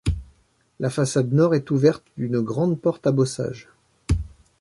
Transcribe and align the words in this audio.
La 0.79 0.89
façade 0.89 1.31
nord 1.31 1.53
est 1.53 1.69
ouverte 1.69 2.03
d'une 2.17 2.39
grande 2.41 2.81
porte 2.81 3.05
à 3.05 3.11
bossage. 3.11 3.69